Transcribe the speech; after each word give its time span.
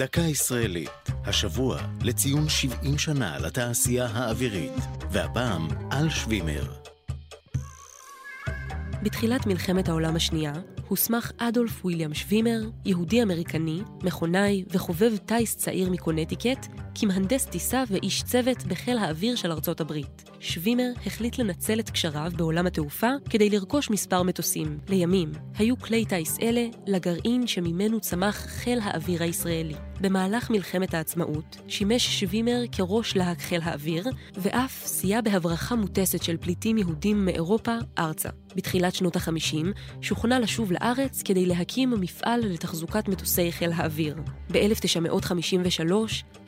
דקה 0.00 0.20
ישראלית, 0.20 0.90
השבוע 1.24 1.78
לציון 2.02 2.48
70 2.48 2.98
שנה 2.98 3.38
לתעשייה 3.38 4.06
האווירית, 4.06 4.72
והפעם 5.10 5.68
על 5.90 6.10
שווימר. 6.10 6.62
בתחילת 9.02 9.46
מלחמת 9.46 9.88
העולם 9.88 10.16
השנייה, 10.16 10.52
הוסמך 10.90 11.32
אדולף 11.38 11.84
ויליאם 11.84 12.14
שווימר, 12.14 12.60
יהודי-אמריקני, 12.84 13.80
מכונאי 14.02 14.64
וחובב 14.70 15.16
טיס 15.16 15.56
צעיר 15.56 15.90
מקונטיקט, 15.90 16.66
כמהנדס 16.94 17.44
טיסה 17.44 17.82
ואיש 17.90 18.22
צוות 18.22 18.64
בחיל 18.64 18.98
האוויר 18.98 19.36
של 19.36 19.52
ארצות 19.52 19.80
הברית. 19.80 20.30
שווימר 20.40 20.90
החליט 21.06 21.38
לנצל 21.38 21.80
את 21.80 21.90
קשריו 21.90 22.32
בעולם 22.36 22.66
התעופה 22.66 23.10
כדי 23.30 23.50
לרכוש 23.50 23.90
מספר 23.90 24.22
מטוסים. 24.22 24.78
לימים, 24.88 25.32
היו 25.58 25.78
כלי 25.78 26.04
טיס 26.04 26.38
אלה 26.42 26.66
לגרעין 26.86 27.46
שממנו 27.46 28.00
צמח 28.00 28.36
חיל 28.36 28.78
האוויר 28.82 29.22
הישראלי. 29.22 29.74
במהלך 30.00 30.50
מלחמת 30.50 30.94
העצמאות 30.94 31.56
שימש 31.68 32.20
שווימר 32.20 32.62
כראש 32.72 33.16
להק 33.16 33.40
חיל 33.40 33.60
האוויר, 33.64 34.04
ואף 34.36 34.86
סייע 34.86 35.20
בהברחה 35.20 35.74
מוטסת 35.74 36.22
של 36.22 36.36
פליטים 36.36 36.78
יהודים 36.78 37.24
מאירופה 37.24 37.76
ארצה. 37.98 38.28
בתחילת 38.56 38.94
שנות 38.94 39.16
ה-50 39.16 39.66
שוכנע 40.00 40.38
לשוב 40.40 40.72
לארץ 40.80 41.22
כדי 41.22 41.46
להקים 41.46 41.90
מפעל 42.00 42.40
לתחזוקת 42.40 43.08
מטוסי 43.08 43.52
חיל 43.52 43.72
האוויר. 43.72 44.16
ב-1953 44.52 45.92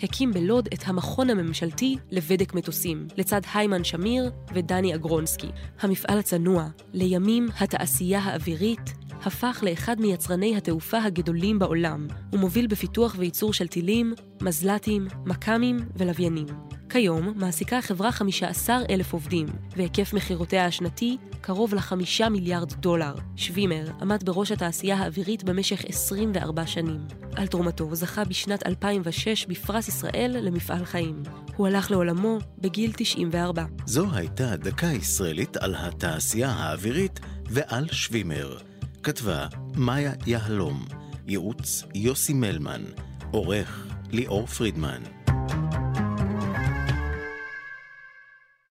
הקים 0.03 0.33
בלוד 0.33 0.69
את 0.75 0.83
המכון 0.87 1.31
הממשלתי 1.31 1.97
לבדק 2.11 2.55
מטוסים, 2.55 3.07
לצד 3.17 3.41
היימן 3.55 3.85
שמיר 3.85 4.31
ודני 4.55 4.95
אגרונסקי. 4.95 5.49
המפעל 5.81 6.19
הצנוע, 6.19 6.69
לימים 6.93 7.49
התעשייה 7.61 8.21
האווירית, 8.21 8.95
הפך 9.23 9.61
לאחד 9.63 10.01
מיצרני 10.01 10.57
התעופה 10.57 11.03
הגדולים 11.03 11.59
בעולם, 11.59 12.07
ומוביל 12.33 12.67
בפיתוח 12.67 13.15
וייצור 13.19 13.53
של 13.53 13.67
טילים, 13.69 14.15
מזל"טים, 14.41 15.07
מכ"מים 15.27 15.77
ולוויינים. 15.97 16.72
כיום 16.93 17.33
מעסיקה 17.37 17.79
החברה 17.79 18.13
15 18.13 18.77
אלף 18.91 19.13
עובדים, 19.13 19.47
והיקף 19.77 20.13
מכירותיה 20.13 20.67
השנתי 20.67 21.17
קרוב 21.41 21.75
לחמישה 21.75 22.29
מיליארד 22.29 22.73
דולר. 22.73 23.15
שווימר 23.37 23.85
עמד 24.01 24.23
בראש 24.25 24.53
התעשייה 24.53 24.97
האווירית 24.97 25.45
במשך 25.45 25.85
24 25.89 26.67
שנים. 26.67 27.01
על 27.37 27.47
תרומתו 27.47 27.95
זכה 27.95 28.25
בשנת 28.25 28.67
2006 28.67 29.47
בפרס 29.47 29.89
ישראל 29.89 30.37
למפעל 30.41 30.85
חיים. 30.85 31.23
הוא 31.57 31.67
הלך 31.67 31.91
לעולמו 31.91 32.39
בגיל 32.59 32.93
94. 32.97 33.65
זו 33.87 34.07
הייתה 34.13 34.57
דקה 34.57 34.87
ישראלית 34.87 35.57
על 35.57 35.75
התעשייה 35.79 36.51
האווירית 36.51 37.21
ועל 37.47 37.89
שווימר. 37.93 38.59
כתבה 39.03 39.47
מאיה 39.77 40.13
יהלום, 40.27 40.85
ייעוץ 41.27 41.85
יוסי 41.95 42.33
מלמן, 42.33 42.83
עורך 43.31 43.87
ליאור 44.11 44.47
פרידמן. 44.47 45.22